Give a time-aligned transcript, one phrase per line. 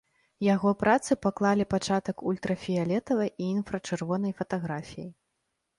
[0.45, 5.09] Яго працы паклалі пачатак ультрафіялетавай і інфрачырвонай фатаграфіі.